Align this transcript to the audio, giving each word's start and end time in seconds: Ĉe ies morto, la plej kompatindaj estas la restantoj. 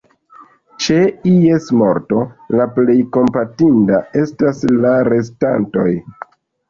Ĉe 0.85 0.95
ies 1.31 1.67
morto, 1.81 2.23
la 2.61 2.67
plej 2.77 2.97
kompatindaj 3.17 4.01
estas 4.23 4.63
la 4.87 4.95
restantoj. 5.15 5.87